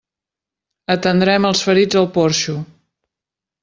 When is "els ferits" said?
1.51-2.03